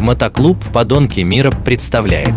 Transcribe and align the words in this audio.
Мотоклуб 0.00 0.56
«Подонки 0.72 1.20
мира» 1.20 1.50
представляет 1.50 2.32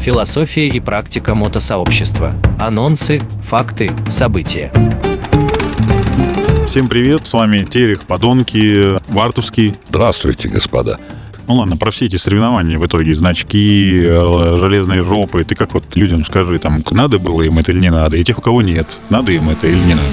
Философия 0.00 0.68
и 0.68 0.80
практика 0.80 1.34
мотосообщества. 1.34 2.32
Анонсы, 2.58 3.20
факты, 3.42 3.90
события. 4.08 4.72
Всем 6.66 6.88
привет, 6.88 7.26
с 7.26 7.34
вами 7.34 7.62
Терех, 7.64 8.04
Подонки, 8.04 8.98
Вартовский. 9.12 9.74
Здравствуйте, 9.90 10.48
господа. 10.48 10.98
Ну 11.46 11.56
ладно, 11.56 11.76
про 11.76 11.90
все 11.90 12.06
эти 12.06 12.16
соревнования 12.16 12.78
в 12.78 12.86
итоге, 12.86 13.14
значки, 13.14 14.00
э, 14.02 14.56
железные 14.58 15.04
жопы, 15.04 15.44
ты 15.44 15.54
как 15.54 15.74
вот 15.74 15.84
людям 15.94 16.24
скажи, 16.24 16.58
там, 16.58 16.82
надо 16.90 17.18
было 17.18 17.42
им 17.42 17.58
это 17.58 17.72
или 17.72 17.80
не 17.80 17.90
надо, 17.90 18.16
и 18.16 18.24
тех, 18.24 18.38
у 18.38 18.40
кого 18.42 18.62
нет, 18.62 18.98
надо 19.10 19.32
им 19.32 19.50
это 19.50 19.66
или 19.66 19.78
не 19.80 19.94
надо. 19.94 20.08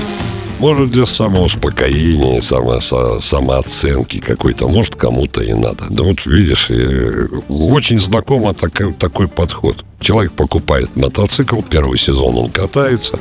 Может, 0.59 0.91
для 0.91 1.05
самоуспокоения, 1.05 2.41
само, 2.41 2.79
со, 2.79 3.19
самооценки 3.19 4.19
какой-то, 4.19 4.69
может, 4.69 4.95
кому-то 4.95 5.41
и 5.41 5.53
надо. 5.53 5.87
Да 5.89 6.03
вот 6.03 6.25
видишь, 6.25 6.69
э, 6.69 7.27
очень 7.49 7.99
знакомо 7.99 8.53
такой, 8.53 8.93
такой 8.93 9.27
подход. 9.27 9.83
Человек 9.99 10.31
покупает 10.31 10.95
мотоцикл, 10.95 11.61
первый 11.61 11.97
сезон 11.97 12.37
он 12.37 12.49
катается, 12.51 13.19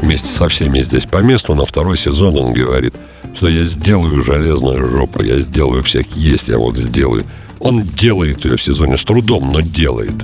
вместе 0.00 0.28
со 0.28 0.48
всеми 0.48 0.80
здесь 0.80 1.06
по 1.06 1.18
месту, 1.18 1.54
на 1.54 1.66
второй 1.66 1.96
сезон 1.96 2.36
он 2.36 2.52
говорит, 2.52 2.94
что 3.34 3.48
я 3.48 3.64
сделаю 3.64 4.22
железную 4.22 4.88
жопу, 4.88 5.24
я 5.24 5.40
сделаю 5.40 5.82
всех 5.82 6.06
есть, 6.14 6.48
я 6.48 6.58
вот 6.58 6.76
сделаю. 6.76 7.26
Он 7.58 7.82
делает 7.82 8.44
ее 8.44 8.56
в 8.56 8.62
сезоне 8.62 8.96
с 8.96 9.04
трудом, 9.04 9.52
но 9.52 9.60
делает. 9.60 10.14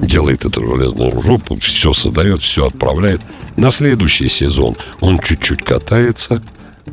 Делает 0.00 0.44
эту 0.44 0.62
железную 0.62 1.22
жопу, 1.22 1.58
все 1.60 1.92
создает, 1.92 2.42
все 2.42 2.66
отправляет. 2.66 3.20
На 3.56 3.70
следующий 3.70 4.28
сезон 4.28 4.76
он 5.00 5.18
чуть-чуть 5.18 5.62
катается, 5.62 6.42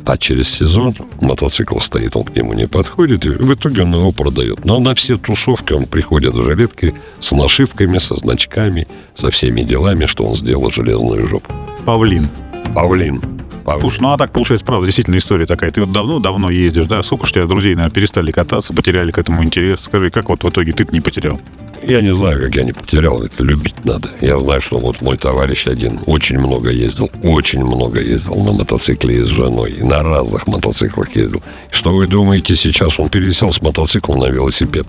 а 0.04 0.16
через 0.16 0.48
сезон 0.48 0.94
мотоцикл 1.20 1.78
стоит, 1.78 2.16
он 2.16 2.24
к 2.24 2.36
нему 2.36 2.52
не 2.52 2.66
подходит, 2.66 3.24
и 3.26 3.30
в 3.30 3.54
итоге 3.54 3.82
он 3.82 3.94
его 3.94 4.12
продает. 4.12 4.64
Но 4.64 4.78
на 4.78 4.94
все 4.94 5.16
тусовки 5.16 5.72
он 5.72 5.86
приходит 5.86 6.34
в 6.34 6.44
жилетке 6.44 6.94
с 7.20 7.32
нашивками, 7.32 7.98
со 7.98 8.16
значками, 8.16 8.86
со 9.14 9.30
всеми 9.30 9.62
делами, 9.62 10.06
что 10.06 10.24
он 10.24 10.34
сделал 10.34 10.70
железную 10.70 11.26
жопу. 11.26 11.52
Павлин. 11.84 12.28
Павлин. 12.74 13.20
Павлин. 13.64 13.80
Слушай, 13.80 14.00
ну 14.00 14.12
а 14.12 14.18
так 14.18 14.32
получается, 14.32 14.66
правда, 14.66 14.86
действительно 14.86 15.16
история 15.16 15.46
такая. 15.46 15.70
Ты 15.70 15.80
вот 15.80 15.92
давно-давно 15.92 16.50
ездишь, 16.50 16.86
да? 16.86 17.02
Сколько 17.02 17.26
ж 17.26 17.32
тебя 17.32 17.46
друзей, 17.46 17.74
наверное, 17.74 17.94
перестали 17.94 18.30
кататься, 18.30 18.74
потеряли 18.74 19.10
к 19.10 19.18
этому 19.18 19.42
интерес? 19.42 19.80
Скажи, 19.80 20.10
как 20.10 20.28
вот 20.28 20.44
в 20.44 20.48
итоге 20.50 20.72
ты 20.72 20.86
не 20.90 21.00
потерял? 21.00 21.40
Я 21.86 22.00
не 22.00 22.14
знаю, 22.14 22.40
как 22.40 22.54
я 22.56 22.62
не 22.62 22.72
потерял, 22.72 23.22
это 23.22 23.44
любить 23.44 23.84
надо. 23.84 24.08
Я 24.22 24.40
знаю, 24.40 24.60
что 24.62 24.78
вот 24.78 25.02
мой 25.02 25.18
товарищ 25.18 25.66
один 25.66 26.00
очень 26.06 26.38
много 26.38 26.70
ездил, 26.70 27.10
очень 27.22 27.62
много 27.62 28.00
ездил 28.00 28.36
на 28.36 28.52
мотоцикле 28.52 29.22
с 29.22 29.28
женой, 29.28 29.76
на 29.80 30.02
разных 30.02 30.46
мотоциклах 30.46 31.14
ездил. 31.14 31.42
Что 31.70 31.94
вы 31.94 32.06
думаете, 32.06 32.56
сейчас 32.56 32.98
он 32.98 33.10
пересел 33.10 33.52
с 33.52 33.60
мотоцикла 33.60 34.16
на 34.16 34.30
велосипед? 34.30 34.86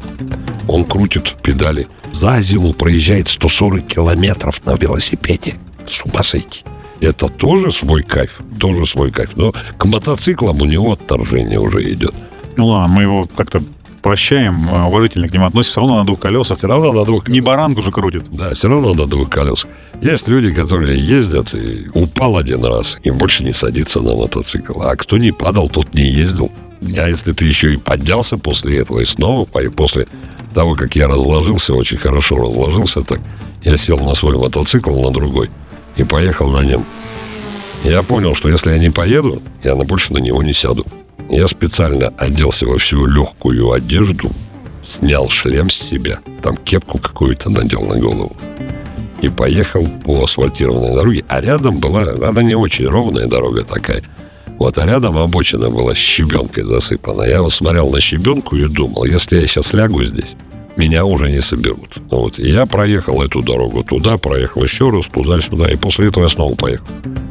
Он 0.69 0.85
крутит 0.85 1.35
педали. 1.43 1.88
За 2.13 2.39
зиму 2.41 2.71
проезжает 2.71 3.27
140 3.27 3.85
километров 3.85 4.66
на 4.66 4.75
велосипеде. 4.75 5.55
С 5.85 6.01
ума 6.05 6.23
сойти. 6.23 6.63
Это 7.01 7.27
тоже 7.27 7.71
свой 7.71 8.03
кайф, 8.03 8.39
тоже 8.57 8.85
свой 8.85 9.11
кайф. 9.11 9.35
Но 9.35 9.53
к 9.77 9.85
мотоциклам 9.85 10.61
у 10.61 10.66
него 10.66 10.93
отторжение 10.93 11.59
уже 11.59 11.91
идет. 11.91 12.16
Ну 12.55 12.67
ладно, 12.67 12.88
мы 12.88 13.01
его 13.01 13.27
как-то 13.35 13.61
прощаем, 14.05 14.69
э, 14.69 14.83
уважительно 14.83 15.27
к 15.27 15.33
ним 15.33 15.45
относимся, 15.45 15.71
все 15.71 15.81
равно 15.81 15.97
на 15.97 16.05
двух 16.05 16.19
колесах, 16.19 16.59
все 16.59 16.67
равно 16.67 16.93
на 16.93 17.05
двух, 17.05 17.27
не 17.27 17.41
баранку 17.41 17.81
же 17.81 17.91
крутит. 17.91 18.29
Да, 18.29 18.53
все 18.53 18.69
равно 18.69 18.93
на 18.93 19.07
двух 19.07 19.31
колесах. 19.31 19.71
Есть 19.99 20.27
люди, 20.27 20.53
которые 20.53 21.03
ездят 21.03 21.55
и 21.55 21.87
упал 21.91 22.37
один 22.37 22.63
раз, 22.63 22.99
и 23.03 23.09
больше 23.09 23.43
не 23.43 23.51
садится 23.51 24.01
на 24.01 24.13
мотоцикл. 24.13 24.79
А 24.79 24.95
кто 24.95 25.17
не 25.17 25.31
падал, 25.31 25.69
тот 25.69 25.95
не 25.95 26.07
ездил. 26.07 26.51
А 26.81 27.09
если 27.09 27.33
ты 27.33 27.45
еще 27.45 27.73
и 27.73 27.77
поднялся 27.77 28.37
после 28.37 28.77
этого, 28.77 28.99
и 28.99 29.05
снова, 29.05 29.47
и 29.59 29.69
после 29.69 30.05
того, 30.53 30.75
как 30.75 30.95
я 30.95 31.07
разложился, 31.07 31.73
очень 31.73 31.97
хорошо 31.97 32.35
разложился 32.37 33.01
так, 33.01 33.19
я 33.63 33.75
сел 33.75 33.97
на 33.97 34.13
свой 34.13 34.37
мотоцикл, 34.37 35.01
на 35.01 35.09
другой, 35.09 35.49
и 35.95 36.03
поехал 36.03 36.51
на 36.51 36.63
нем. 36.63 36.85
Я 37.83 38.03
понял, 38.03 38.35
что 38.35 38.49
если 38.49 38.69
я 38.69 38.77
не 38.77 38.91
поеду, 38.91 39.41
я 39.63 39.73
больше 39.73 40.13
на 40.13 40.19
него 40.19 40.44
не 40.44 40.53
сяду. 40.53 40.85
Я 41.30 41.47
специально 41.47 42.09
оделся 42.18 42.68
во 42.68 42.78
всю 42.78 43.06
легкую 43.06 43.72
одежду, 43.72 44.31
снял 44.84 45.30
шлем 45.30 45.69
с 45.69 45.75
себя, 45.75 46.19
там 46.41 46.56
кепку 46.58 47.00
какую-то 47.00 47.50
надел 47.50 47.81
на 47.81 47.97
голову 47.97 48.36
и 49.22 49.30
поехал 49.30 49.88
по 50.03 50.24
асфальтированной 50.24 50.94
дороге. 50.94 51.25
А 51.28 51.41
рядом 51.41 51.80
была, 51.80 52.02
она 52.02 52.44
не 52.44 52.56
очень 52.56 52.88
ровная 52.88 53.28
дорога 53.28 53.63
такая. 53.63 54.03
Вот, 54.59 54.78
а 54.78 54.86
рядом 54.86 55.18
обочина 55.18 55.69
была 55.69 55.96
щебенкой 55.96 56.63
засыпана. 56.63 57.24
Я 57.24 57.42
вот 57.42 57.52
смотрел 57.52 57.90
на 57.90 58.00
щебенку 58.00 58.56
и 58.56 58.68
думал, 58.68 59.06
если 59.06 59.40
я 59.40 59.47
сейчас 59.47 59.74
лягу 59.74 60.03
здесь, 60.03 60.36
меня 60.78 61.06
уже 61.06 61.31
не 61.31 61.41
соберут. 61.41 61.97
Вот. 62.09 62.40
И 62.40 62.50
я 62.50 62.66
проехал 62.66 63.22
эту 63.22 63.41
дорогу 63.41 63.84
туда, 63.84 64.18
проехал 64.18 64.63
еще 64.63 64.90
раз, 64.90 65.06
туда-сюда, 65.06 65.72
и 65.72 65.75
после 65.75 66.08
этого 66.08 66.24
я 66.24 66.30
снова 66.30 66.56
поехал. 66.56 66.86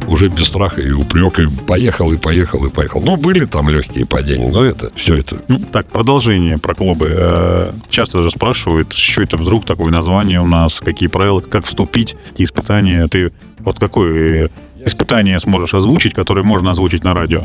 Уже 0.09 0.29
без 0.29 0.47
страха 0.47 0.81
и 0.81 0.91
упрека 0.91 1.43
и 1.43 1.47
поехал, 1.47 2.13
и 2.13 2.17
поехал, 2.17 2.65
и 2.67 2.71
поехал. 2.71 3.03
Ну, 3.03 3.17
были 3.17 3.45
там 3.45 3.69
легкие 3.69 4.07
падения, 4.07 4.51
но 4.51 4.65
это, 4.65 4.93
все 4.95 5.17
это... 5.17 5.43
Ну, 5.49 5.59
так, 5.59 5.87
продолжение 5.87 6.59
про 6.59 6.75
клубы. 6.75 7.09
Э, 7.11 7.73
часто 7.91 8.21
же 8.21 8.31
спрашивают, 8.31 8.93
что 8.93 9.23
это 9.23 9.37
вдруг 9.37 9.65
такое 9.65 9.91
название 9.91 10.41
у 10.41 10.47
нас, 10.47 10.81
какие 10.81 11.09
правила, 11.09 11.41
как 11.41 11.65
вступить, 11.65 12.17
испытания. 12.37 13.07
Ты 13.09 13.33
вот 13.61 13.79
какое 13.79 14.51
испытание 14.85 15.41
сможешь 15.41 15.75
озвучить, 15.75 16.15
которое 16.15 16.43
можно 16.43 16.71
озвучить 16.71 17.05
на 17.05 17.15
радио? 17.15 17.43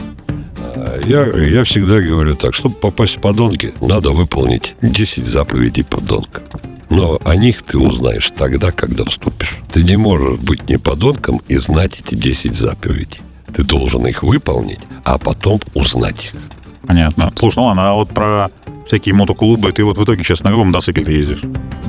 Я, 1.05 1.25
я 1.25 1.63
всегда 1.63 1.99
говорю 1.99 2.35
так, 2.35 2.53
чтобы 2.53 2.75
попасть 2.75 3.17
в 3.17 3.21
подонки, 3.21 3.73
надо 3.81 4.11
выполнить 4.11 4.75
10 4.81 5.25
заповедей 5.25 5.83
подонка. 5.83 6.41
Но 6.89 7.19
о 7.23 7.35
них 7.35 7.63
ты 7.63 7.77
узнаешь 7.77 8.31
тогда, 8.35 8.71
когда 8.71 9.05
вступишь. 9.05 9.59
Ты 9.71 9.83
не 9.83 9.97
можешь 9.97 10.39
быть 10.39 10.69
не 10.69 10.77
подонком 10.77 11.41
и 11.47 11.57
знать 11.57 11.99
эти 11.99 12.15
10 12.15 12.53
заповедей. 12.53 13.21
Ты 13.53 13.63
должен 13.63 14.05
их 14.07 14.23
выполнить, 14.23 14.79
а 15.03 15.17
потом 15.17 15.59
узнать 15.73 16.25
их. 16.25 16.41
Понятно. 16.87 17.31
Слушай, 17.35 17.57
ну 17.57 17.65
ладно, 17.65 17.89
а 17.89 17.93
вот 17.93 18.09
про 18.09 18.49
всякие 18.87 19.13
мотоклубы, 19.13 19.71
ты 19.71 19.83
вот 19.83 19.97
в 19.97 20.03
итоге 20.03 20.23
сейчас 20.23 20.43
на 20.43 20.49
каком 20.49 20.67
мотоцикле 20.67 21.15
ездишь? 21.15 21.41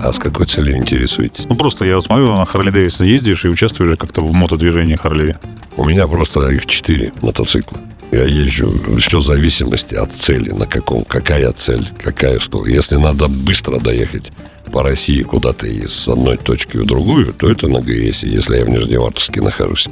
А 0.02 0.12
с 0.12 0.18
какой 0.18 0.44
целью 0.44 0.76
интересуетесь? 0.76 1.46
Ну 1.48 1.54
просто 1.54 1.86
я 1.86 1.94
вот 1.94 2.04
смотрю, 2.04 2.36
на 2.36 2.44
Харли 2.44 2.70
Дэвидсон 2.70 3.06
ездишь 3.06 3.46
и 3.46 3.48
участвуешь 3.48 3.96
как-то 3.98 4.20
в 4.20 4.32
мотодвижении 4.34 4.96
Харли. 4.96 5.38
У 5.76 5.84
меня 5.86 6.06
просто 6.06 6.48
их 6.50 6.66
четыре 6.66 7.12
мотоцикла. 7.22 7.78
Я 8.10 8.24
езжу, 8.24 8.72
все 8.98 9.18
в 9.18 9.22
зависимости 9.22 9.94
от 9.94 10.12
цели, 10.12 10.50
на 10.50 10.66
каком, 10.66 11.04
какая 11.04 11.52
цель, 11.52 11.86
какая 12.02 12.40
что. 12.40 12.66
Если 12.66 12.96
надо 12.96 13.28
быстро 13.28 13.78
доехать 13.78 14.32
по 14.72 14.82
России 14.82 15.22
куда-то 15.22 15.66
из 15.66 16.08
одной 16.08 16.36
точки 16.36 16.76
в 16.76 16.86
другую, 16.86 17.32
то 17.32 17.48
это 17.48 17.68
на 17.68 17.80
ГС, 17.80 18.24
если 18.24 18.58
я 18.58 18.64
в 18.64 18.68
Нижневартовске 18.68 19.40
нахожусь. 19.40 19.88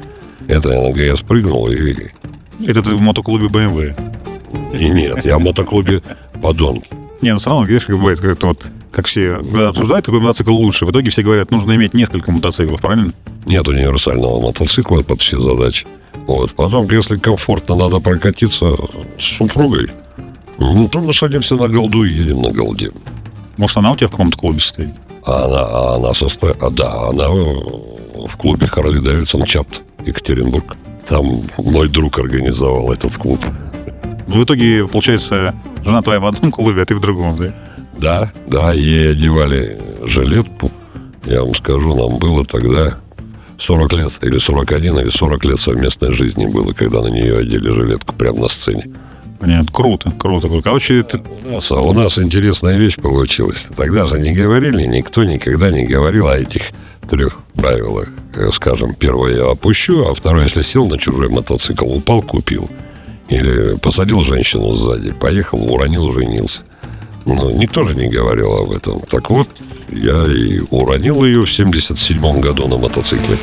Это 0.49 0.71
я 0.71 0.81
на 0.81 0.93
ГС 0.93 1.21
прыгнул 1.21 1.69
и... 1.69 2.09
Это 2.67 2.83
ты 2.83 2.95
в 2.95 3.01
мотоклубе 3.01 3.47
BMW? 3.47 3.95
И 4.77 4.89
нет, 4.89 5.25
я 5.25 5.39
в 5.39 5.43
мотоклубе 5.43 6.03
Подонки. 6.43 6.89
Не, 7.21 7.33
ну 7.33 7.39
все 7.39 7.50
равно, 7.50 7.67
видишь, 7.67 7.87
как 7.87 7.97
бывает, 7.97 8.21
как-то 8.21 8.49
вот, 8.49 8.65
как 8.93 9.06
все 9.06 9.35
обсуждают, 9.35 10.06
какой 10.06 10.21
мотоцикл 10.21 10.53
лучше. 10.53 10.87
В 10.87 10.91
итоге 10.91 11.11
все 11.11 11.23
говорят, 11.23 11.50
нужно 11.50 11.75
иметь 11.77 11.95
несколько 11.95 12.33
мотоциклов, 12.33 12.81
правильно? 12.81 13.12
Нет 13.47 13.67
универсального 13.69 14.41
мотоцикла 14.41 15.03
под 15.03 15.21
все 15.21 15.39
задачи. 15.39 15.87
Вот. 16.28 16.53
Потом, 16.53 16.87
если 16.91 17.16
комфортно 17.16 17.75
надо 17.75 18.00
прокатиться 18.00 18.66
с 19.19 19.39
супругой, 19.39 19.91
ну, 20.59 20.87
то 20.87 21.00
мы 21.00 21.15
садимся 21.15 21.56
на 21.56 21.69
голду 21.69 22.05
и 22.05 22.12
едем 22.12 22.43
на 22.43 22.53
голде. 22.53 22.93
Может, 23.56 23.78
она 23.78 23.93
у 23.93 23.97
тебя 23.97 24.09
в 24.09 24.11
каком-то 24.11 24.37
клубе 24.37 24.61
стоит? 24.61 24.91
А 25.25 25.47
она, 25.47 25.61
а 25.61 25.97
она 25.97 26.12
состоит... 26.12 26.62
А, 26.62 26.69
да, 26.69 27.09
она 27.09 27.28
в 27.28 28.37
клубе 28.37 28.67
Харли 28.67 28.99
Дэвидсон 29.00 29.44
Чапт, 29.44 29.83
Екатеринбург. 30.05 30.77
Там 31.09 31.44
мой 31.56 31.88
друг 31.88 32.19
организовал 32.19 32.93
этот 32.93 33.17
клуб. 33.17 33.41
В 34.27 34.44
итоге, 34.44 34.87
получается, 34.87 35.55
жена 35.83 36.03
твоя 36.03 36.21
в 36.21 36.27
одном 36.27 36.53
клубе, 36.53 36.83
а 36.83 36.84
ты 36.84 36.94
в 36.94 37.00
другом, 37.00 37.38
да? 37.38 37.55
Да, 37.97 38.32
да, 38.47 38.75
ей 38.75 39.12
одевали 39.12 39.81
жилетку. 40.05 40.70
Я 41.25 41.43
вам 41.43 41.55
скажу, 41.55 41.94
нам 41.97 42.19
было 42.19 42.44
тогда 42.44 42.99
40 43.58 43.93
лет, 43.94 44.12
или 44.22 44.38
41, 44.38 44.99
или 45.00 45.08
40 45.08 45.44
лет 45.44 45.60
совместной 45.60 46.12
жизни 46.12 46.46
было, 46.46 46.72
когда 46.72 47.02
на 47.02 47.08
нее 47.08 47.38
одели 47.38 47.70
жилетку 47.70 48.14
прямо 48.14 48.43
на 48.43 48.49
сцене. 48.49 48.84
Понятно, 49.40 49.72
круто, 49.72 50.10
круто. 50.19 50.49
Короче, 50.62 51.00
это... 51.00 51.20
у, 51.46 51.50
нас, 51.50 51.70
у 51.70 51.93
нас 51.93 52.19
интересная 52.19 52.76
вещь 52.76 52.96
получилась. 52.96 53.69
Тогда 53.76 54.06
же 54.06 54.19
не 54.19 54.32
говорили, 54.32 54.84
никто 54.84 55.22
никогда 55.25 55.70
не 55.70 55.87
говорил 55.87 56.26
о 56.26 56.37
этих 56.37 56.62
трех 57.08 57.38
правилах. 57.55 58.08
Скажем, 58.52 58.94
первое 58.94 59.37
я 59.37 59.50
опущу, 59.50 60.06
а 60.06 60.14
второе, 60.14 60.44
если 60.44 60.62
сел 60.62 60.88
на 60.88 60.99
чужой 60.99 61.28
мотоцикл, 61.28 61.87
упал, 61.87 62.22
купил. 62.22 62.69
Или 63.28 63.76
посадил 63.76 64.22
женщину 64.22 64.75
сзади, 64.75 65.12
поехал, 65.12 65.72
уронил, 65.72 66.12
женился. 66.12 66.62
Ну, 67.28 67.50
никто 67.50 67.84
же 67.84 67.94
не 67.94 68.08
говорил 68.08 68.54
об 68.54 68.70
этом. 68.70 69.00
Так 69.00 69.28
вот, 69.30 69.48
я 69.90 70.25
и 70.25 70.60
уронил 70.70 71.25
ее 71.25 71.44
в 71.44 71.52
77 71.52 72.40
году 72.40 72.66
на 72.69 72.78
мотоцикле. 72.78 73.36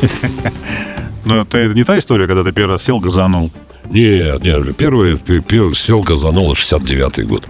Но 1.24 1.42
это 1.42 1.66
не 1.68 1.84
та 1.84 1.98
история, 1.98 2.26
когда 2.26 2.44
ты 2.44 2.52
первый 2.52 2.72
раз 2.72 2.84
сел, 2.84 3.00
газанул? 3.00 3.50
Нет, 3.90 4.42
нет, 4.44 4.76
первый, 4.76 5.18
первый 5.18 5.74
сел, 5.74 6.02
газанул, 6.02 6.52
69-й 6.52 7.24
год. 7.24 7.44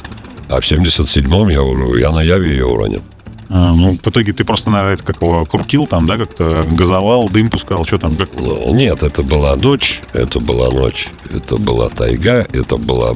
А 0.48 0.60
в 0.60 0.64
77-м 0.64 1.48
я, 1.48 1.62
уже- 1.62 2.00
я 2.00 2.10
на 2.12 2.22
Яве 2.22 2.50
ее 2.50 2.66
уронил. 2.66 3.02
А, 3.50 3.74
ну, 3.74 3.92
в 3.92 4.08
итоге 4.08 4.32
ты 4.32 4.42
просто, 4.44 4.70
наверное, 4.70 4.96
как 4.96 5.20
его 5.20 5.44
крутил 5.44 5.86
там, 5.86 6.06
да, 6.06 6.16
как-то 6.16 6.64
газовал, 6.70 7.28
дым 7.28 7.50
пускал, 7.50 7.84
что 7.84 7.98
там, 7.98 8.16
как... 8.16 8.30
Ну, 8.38 8.74
Нет, 8.74 9.02
это 9.02 9.22
была 9.22 9.54
ночь, 9.56 10.00
это 10.12 10.40
была 10.40 10.70
ночь, 10.70 11.08
это 11.30 11.56
была 11.56 11.88
тайга, 11.90 12.46
это 12.52 12.76
была 12.78 13.12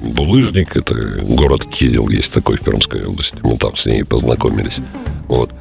булыжник, 0.00 0.76
это 0.76 0.94
город 1.22 1.64
Кизел 1.66 2.08
есть 2.08 2.32
такой 2.32 2.56
в 2.56 2.60
Пермской 2.60 3.04
области. 3.04 3.38
Мы 3.42 3.56
там 3.56 3.76
с 3.76 3.86
ней 3.86 4.04
познакомились. 4.04 4.78
Вот. 5.28 5.52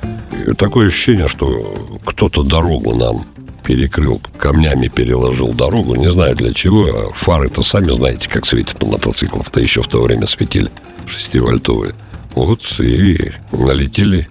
И 0.48 0.54
такое 0.54 0.88
ощущение, 0.88 1.28
что 1.28 2.00
кто-то 2.06 2.44
дорогу 2.44 2.96
нам 2.96 3.26
перекрыл, 3.64 4.22
камнями 4.38 4.88
переложил 4.88 5.54
дорогу, 5.54 5.96
не 5.96 6.10
знаю 6.10 6.36
для 6.36 6.54
чего, 6.54 6.86
а 6.86 7.14
фары-то 7.14 7.64
сами 7.64 7.90
знаете, 7.90 8.30
как 8.30 8.46
светят 8.46 8.82
на 8.82 8.90
мотоциклах-то 8.90 9.60
еще 9.60 9.82
в 9.82 9.88
то 9.88 10.04
время 10.04 10.28
светили, 10.28 10.70
шестивольтовые. 11.08 11.96
Вот 12.36 12.62
и 12.80 13.32
налетели, 13.52 14.28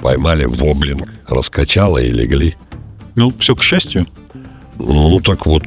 поймали 0.00 0.44
воблинг, 0.44 1.08
раскачало 1.26 1.98
и 1.98 2.10
легли. 2.10 2.54
Ну, 3.16 3.32
все 3.38 3.56
к 3.56 3.62
счастью. 3.62 4.06
Ну, 4.78 5.20
так 5.20 5.46
вот, 5.46 5.64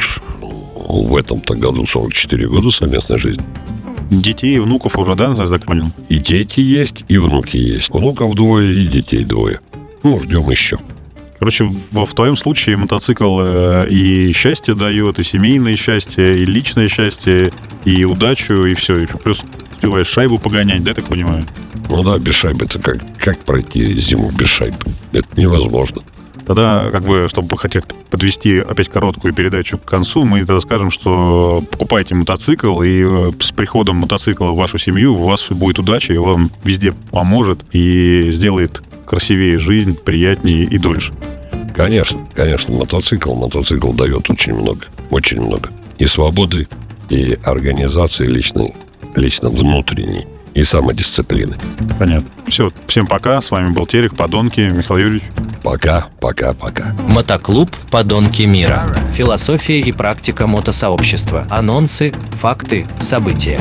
в 0.88 1.16
этом-то 1.16 1.56
году 1.56 1.86
44 1.86 2.48
года 2.48 2.70
совместной 2.72 3.18
жизни. 3.18 3.44
Детей 4.10 4.56
и 4.56 4.60
внуков 4.60 4.98
уже, 4.98 5.16
да, 5.16 5.36
понял? 5.66 5.92
И 6.08 6.18
дети 6.18 6.62
есть, 6.62 7.04
и 7.08 7.18
внуки 7.18 7.58
есть. 7.58 7.90
Внуков 7.90 8.36
двое, 8.36 8.84
и 8.84 8.88
детей 8.88 9.26
двое. 9.26 9.60
Ну, 10.04 10.20
ждем 10.22 10.50
еще. 10.50 10.80
Короче, 11.40 11.66
в, 11.66 12.06
в 12.06 12.14
твоем 12.14 12.36
случае 12.36 12.78
мотоцикл 12.78 13.40
э, 13.42 13.88
и 13.90 14.32
счастье 14.32 14.74
дает, 14.74 15.20
и 15.20 15.24
семейное 15.24 15.76
счастье, 15.76 16.34
и 16.34 16.46
личное 16.46 16.88
счастье, 16.88 17.52
и 17.86 18.06
удачу, 18.06 18.66
и 18.66 18.74
все. 18.74 18.98
И 19.00 19.06
плюс 19.06 19.44
успеваешь 19.76 20.08
шайбу 20.08 20.40
погонять, 20.40 20.84
да, 20.84 20.92
я 20.92 20.96
так 20.96 21.06
понимаю? 21.06 21.46
Ну 21.90 22.04
да, 22.04 22.18
без 22.18 22.34
шайбы 22.34 22.66
это 22.66 22.80
как, 22.80 22.98
как 23.18 23.44
пройти 23.46 23.94
зиму 24.00 24.32
без 24.32 24.48
шайбы? 24.48 24.78
Это 25.12 25.28
невозможно. 25.36 26.02
Тогда, 26.48 26.90
как 26.92 27.04
бы, 27.04 27.28
чтобы 27.28 27.58
хотеть 27.58 27.84
подвести 28.10 28.60
опять 28.60 28.88
короткую 28.88 29.34
передачу 29.34 29.78
к 29.78 29.84
концу, 29.84 30.24
мы 30.24 30.40
тогда 30.46 30.62
скажем, 30.62 30.90
что 30.90 31.62
покупайте 31.70 32.16
мотоцикл, 32.16 32.82
и 32.82 33.04
э, 33.04 33.32
с 33.38 33.52
приходом 33.52 33.98
мотоцикла 33.98 34.52
в 34.52 34.56
вашу 34.56 34.78
семью 34.78 35.14
у 35.16 35.28
вас 35.28 35.50
будет 35.50 35.78
удача, 35.78 36.14
и 36.14 36.18
вам 36.18 36.50
везде 36.64 36.94
поможет, 37.12 37.66
и 37.74 38.32
сделает 38.32 38.82
красивее 39.06 39.58
жизнь, 39.58 39.98
приятнее 39.98 40.64
и 40.64 40.78
дольше. 40.78 41.14
Конечно, 41.76 42.26
конечно, 42.34 42.74
мотоцикл, 42.74 43.34
мотоцикл 43.34 43.92
дает 43.92 44.30
очень 44.30 44.54
много, 44.54 44.86
очень 45.10 45.42
много. 45.42 45.70
И 45.98 46.06
свободы, 46.06 46.70
и 47.10 47.38
организации 47.44 48.26
личной, 48.26 48.74
лично 49.18 49.50
внутренней, 49.50 50.26
и 50.58 50.64
самодисциплины. 50.64 51.56
Понятно. 52.00 52.28
Все, 52.48 52.72
всем 52.88 53.06
пока. 53.06 53.40
С 53.42 53.52
вами 53.52 53.70
был 53.70 53.86
Терех, 53.86 54.16
Подонки, 54.16 54.60
Михаил 54.62 55.00
Юрьевич. 55.00 55.24
Пока, 55.62 56.08
пока, 56.20 56.54
пока. 56.54 56.96
Мотоклуб 57.08 57.70
«Подонки 57.92 58.44
мира». 58.44 58.84
Философия 59.14 59.80
и 59.80 59.92
практика 59.92 60.48
мотосообщества. 60.48 61.46
Анонсы, 61.50 62.12
факты, 62.32 62.88
события. 63.00 63.60